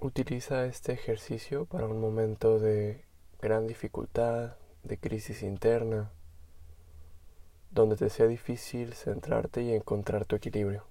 [0.00, 3.04] Utiliza este ejercicio para un momento de
[3.40, 6.12] gran dificultad, de crisis interna,
[7.72, 10.84] donde te sea difícil centrarte y encontrar tu equilibrio.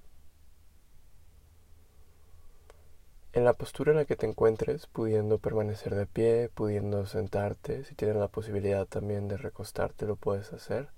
[3.31, 7.95] En la postura en la que te encuentres, pudiendo permanecer de pie, pudiendo sentarte, si
[7.95, 10.89] tienes la posibilidad también de recostarte, lo puedes hacer.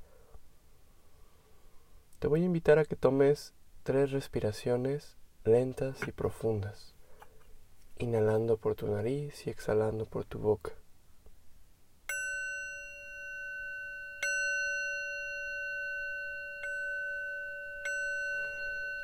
[2.18, 3.54] Te voy a invitar a que tomes
[3.84, 6.96] tres respiraciones lentas y profundas,
[8.00, 10.72] inhalando por tu nariz y exhalando por tu boca.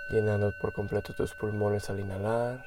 [0.10, 2.66] Llenando por completo tus pulmones al inhalar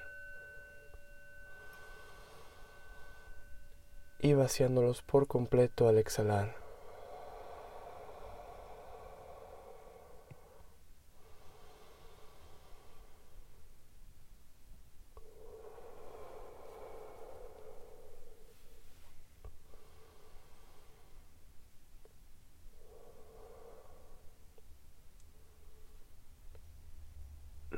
[4.21, 6.69] y vaciándolos por completo al exhalar.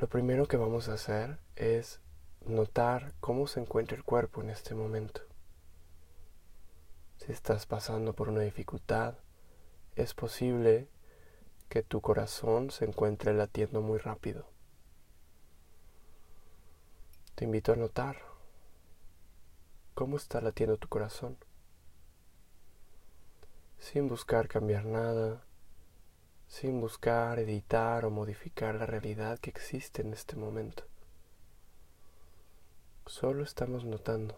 [0.11, 2.01] primero que vamos a hacer es
[2.45, 5.21] notar cómo se encuentra el cuerpo en este momento.
[7.15, 9.15] Si estás pasando por una dificultad,
[9.95, 10.89] es posible
[11.69, 14.49] que tu corazón se encuentre latiendo muy rápido.
[17.35, 18.17] Te invito a notar
[19.93, 21.37] cómo está latiendo tu corazón,
[23.79, 25.45] sin buscar cambiar nada,
[26.51, 30.83] sin buscar editar o modificar la realidad que existe en este momento.
[33.05, 34.37] Solo estamos notando.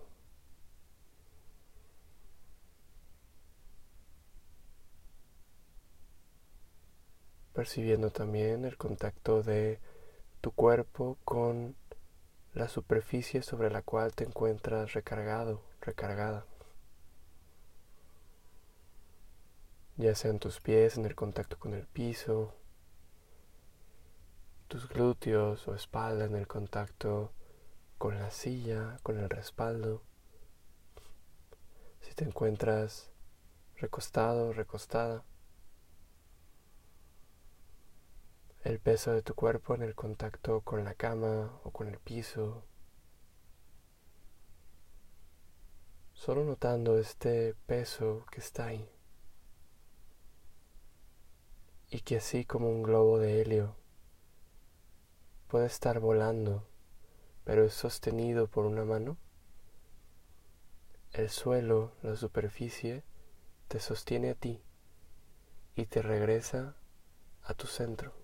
[7.54, 9.80] percibiendo también el contacto de
[10.42, 11.76] tu cuerpo con
[12.54, 16.46] la superficie sobre la cual te encuentras recargado, recargada.
[19.98, 22.56] Ya sean tus pies en el contacto con el piso,
[24.68, 27.32] tus glúteos o espalda en el contacto
[27.98, 30.04] con la silla, con el respaldo.
[32.02, 33.12] Si te encuentras
[33.76, 35.24] recostado, recostada.
[38.64, 42.64] el peso de tu cuerpo en el contacto con la cama o con el piso.
[46.14, 48.90] Solo notando este peso que está ahí.
[51.90, 53.76] Y que así como un globo de helio
[55.48, 56.68] puede estar volando,
[57.44, 59.18] pero es sostenido por una mano,
[61.12, 63.04] el suelo, la superficie,
[63.68, 64.62] te sostiene a ti
[65.76, 66.76] y te regresa
[67.44, 68.24] a tu centro.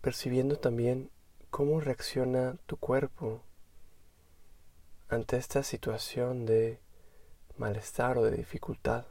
[0.00, 1.10] percibiendo también
[1.50, 3.42] cómo reacciona tu cuerpo
[5.08, 6.80] ante esta situación de
[7.60, 9.04] malestar o de dificultad,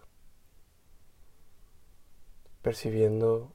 [2.64, 3.54] percibiendo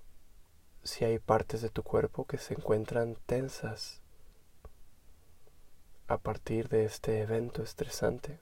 [0.85, 4.01] si hay partes de tu cuerpo que se encuentran tensas
[6.07, 8.39] a partir de este evento estresante.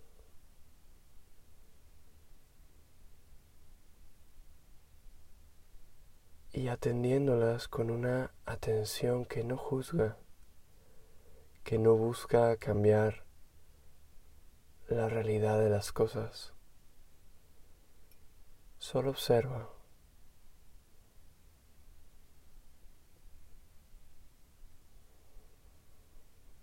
[6.54, 10.18] y atendiéndolas con una atención que no juzga,
[11.64, 13.24] que no busca cambiar
[14.94, 16.52] la realidad de las cosas.
[18.78, 19.68] Solo observa.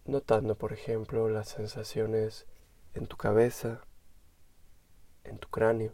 [0.05, 2.47] Notando, por ejemplo, las sensaciones
[2.93, 3.81] en tu cabeza,
[5.23, 5.93] en tu cráneo.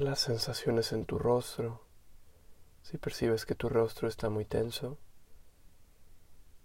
[0.00, 1.89] las sensaciones en tu rostro.
[2.82, 4.98] Si percibes que tu rostro está muy tenso,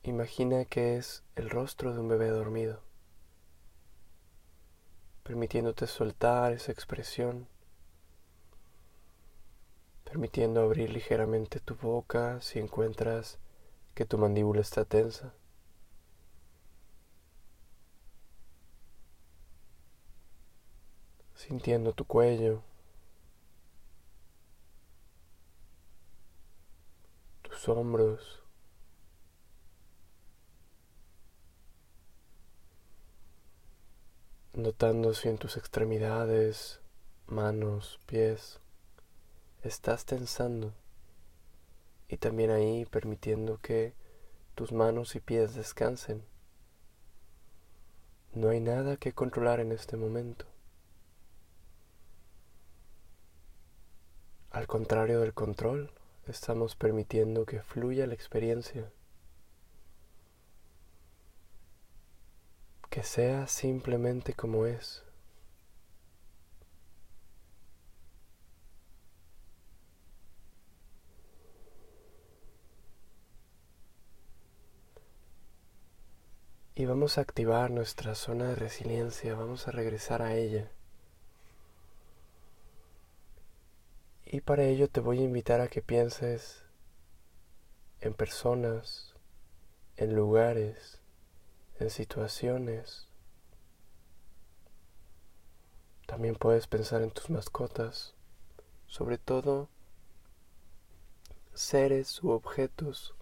[0.04, 2.82] imagina que es el rostro de un bebé dormido,
[5.24, 7.48] permitiéndote soltar esa expresión,
[10.04, 13.40] permitiendo abrir ligeramente tu boca si encuentras
[13.94, 15.34] que tu mandíbula está tensa.
[21.36, 22.64] sintiendo tu cuello,
[27.70, 28.44] hombros.
[34.54, 36.80] Notando si en tus extremidades,
[37.28, 38.60] manos, pies,
[39.64, 40.74] estás tensando
[42.08, 43.94] y también ahí permitiendo que
[44.54, 46.24] tus manos y pies descansen.
[48.34, 50.46] No hay nada que controlar en este momento.
[54.52, 55.92] Al contrario del control,
[56.28, 58.92] estamos permitiendo que fluya la experiencia.
[62.90, 65.04] Que sea simplemente como es.
[76.78, 80.70] Y vamos a activar nuestra zona de resiliencia, vamos a regresar a ella.
[84.26, 86.64] Y para ello te voy a invitar a que pienses
[88.02, 89.14] en personas,
[89.98, 91.00] en lugares,
[91.80, 93.08] en situaciones.
[96.08, 98.16] También puedes pensar en tus mascotas,
[98.88, 99.70] sobre todo
[101.54, 103.16] seres u objetos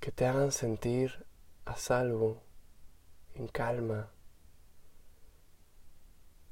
[0.00, 1.24] que te hagan sentir
[1.64, 2.42] a salvo,
[3.34, 4.10] en calma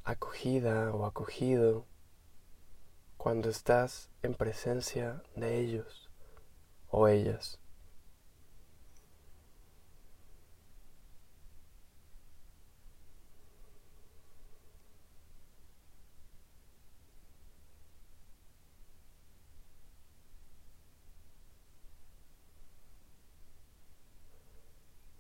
[0.07, 1.85] acogida o acogido
[3.17, 6.09] cuando estás en presencia de ellos
[6.89, 7.59] o ellas.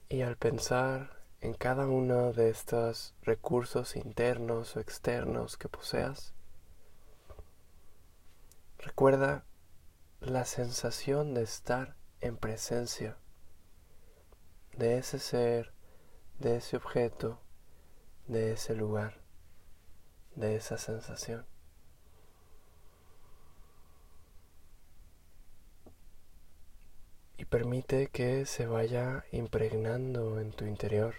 [0.08, 6.34] Y al pensar en cada uno de estos recursos internos o externos que poseas.
[8.78, 9.44] Recuerda
[10.20, 13.16] la sensación de estar en presencia
[14.76, 15.72] de ese ser,
[16.38, 17.40] de ese objeto,
[18.26, 19.20] de ese lugar,
[20.34, 21.46] de esa sensación.
[27.48, 31.14] Permite que se vaya impregnando en tu interior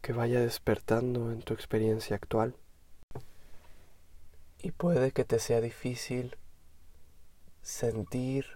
[0.00, 2.54] que vaya despertando en tu experiencia actual.
[4.62, 6.36] Y puede que te sea difícil
[7.62, 8.46] sentir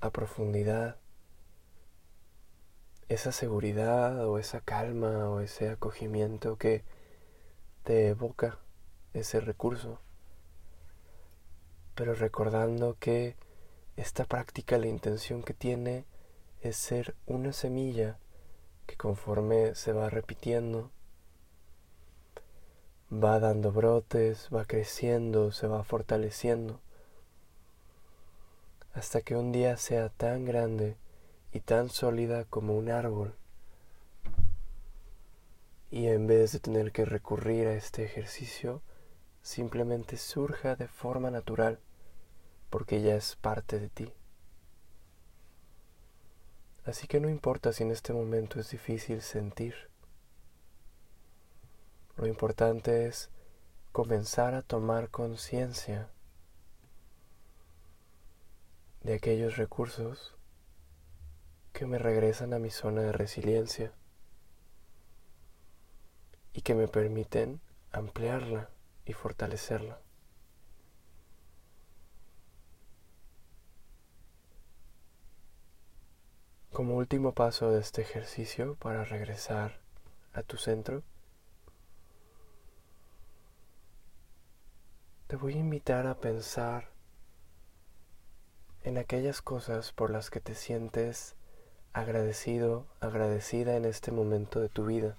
[0.00, 0.96] a profundidad
[3.08, 6.84] esa seguridad o esa calma o ese acogimiento que
[7.82, 8.58] te evoca
[9.12, 10.00] ese recurso.
[11.94, 13.36] Pero recordando que
[13.96, 16.04] esta práctica la intención que tiene
[16.60, 18.18] es ser una semilla
[18.86, 20.90] que conforme se va repitiendo,
[23.12, 26.80] va dando brotes, va creciendo, se va fortaleciendo,
[28.94, 30.96] hasta que un día sea tan grande
[31.52, 33.34] y tan sólida como un árbol.
[35.90, 38.82] Y en vez de tener que recurrir a este ejercicio,
[39.42, 41.78] simplemente surja de forma natural,
[42.74, 44.12] porque ya es parte de ti.
[46.84, 49.76] Así que no importa si en este momento es difícil sentir.
[52.16, 53.30] Lo importante es
[53.92, 56.10] comenzar a tomar conciencia
[59.04, 60.34] de aquellos recursos
[61.72, 63.92] que me regresan a mi zona de resiliencia
[66.52, 67.60] y que me permiten
[67.92, 68.68] ampliarla
[69.04, 70.03] y fortalecerla.
[76.84, 79.80] Como último paso de este ejercicio para regresar
[80.34, 81.02] a tu centro,
[85.26, 86.90] te voy a invitar a pensar
[88.82, 91.36] en aquellas cosas por las que te sientes
[91.94, 95.16] agradecido, agradecida en este momento de tu vida.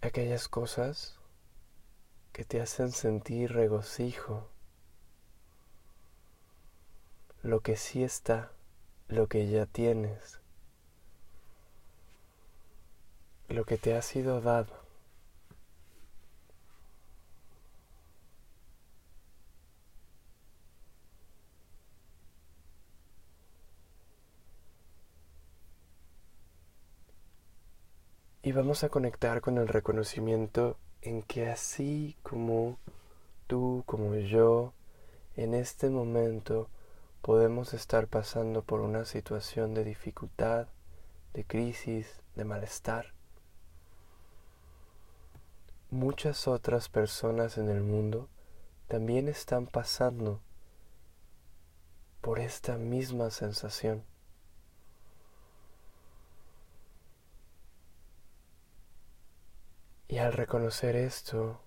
[0.00, 1.18] Aquellas cosas
[2.32, 4.48] que te hacen sentir regocijo,
[7.46, 8.50] lo que sí está,
[9.06, 10.40] lo que ya tienes,
[13.48, 14.74] lo que te ha sido dado.
[28.42, 32.78] Y vamos a conectar con el reconocimiento en que así como
[33.46, 34.72] tú, como yo,
[35.36, 36.68] en este momento
[37.26, 40.68] podemos estar pasando por una situación de dificultad,
[41.34, 43.14] de crisis, de malestar.
[45.90, 48.28] Muchas otras personas en el mundo
[48.86, 50.40] también están pasando
[52.20, 54.04] por esta misma sensación.
[60.06, 61.60] Y al reconocer esto,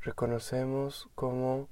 [0.00, 1.68] reconocemos cómo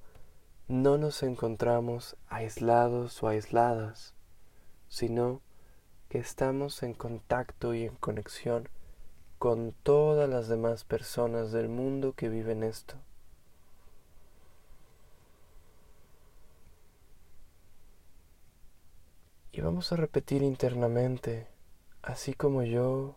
[0.68, 4.14] no nos encontramos aislados o aisladas,
[4.88, 5.40] sino
[6.10, 8.68] que estamos en contacto y en conexión
[9.38, 12.96] con todas las demás personas del mundo que viven esto.
[19.52, 21.46] Y vamos a repetir internamente,
[22.02, 23.16] así como yo,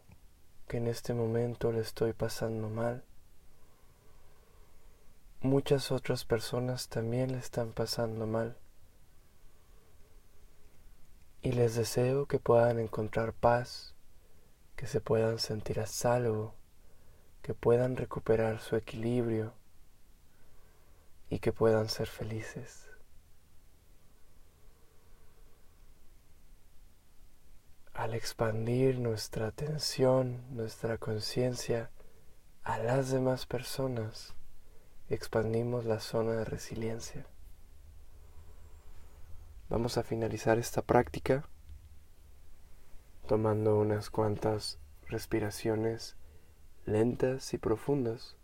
[0.67, 3.03] que en este momento le estoy pasando mal,
[5.41, 8.57] muchas otras personas también le están pasando mal.
[11.41, 13.95] Y les deseo que puedan encontrar paz,
[14.75, 16.53] que se puedan sentir a salvo,
[17.41, 19.53] que puedan recuperar su equilibrio
[21.29, 22.88] y que puedan ser felices.
[27.93, 31.89] Al expandir nuestra atención, nuestra conciencia
[32.63, 34.36] a las demás personas,
[35.12, 37.25] expandimos la zona de resiliencia.
[39.70, 41.50] Vamos a finalizar esta práctica
[43.27, 46.15] tomando unas cuantas respiraciones
[46.86, 48.38] lentas y profundas.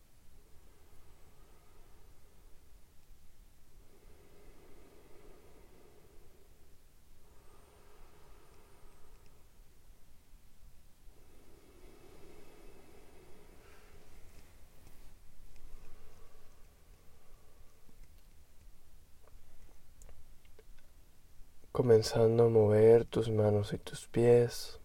[21.77, 24.79] Comenzando a mover tus manos y tus pies,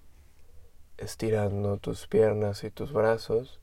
[0.99, 3.61] estirando tus piernas y tus brazos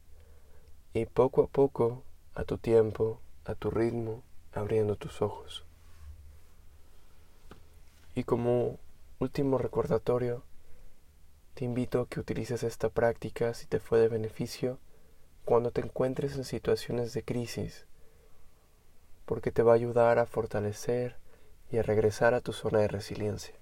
[0.96, 5.64] y poco a poco, a tu tiempo, a tu ritmo, abriendo tus ojos.
[8.16, 8.80] Y como
[9.20, 10.42] último recordatorio,
[11.54, 14.80] te invito a que utilices esta práctica si te fue de beneficio
[15.46, 17.86] cuando te encuentres en situaciones de crisis,
[19.28, 21.19] porque te va a ayudar a fortalecer
[21.72, 23.59] y a regresar a tu zona de resiliencia.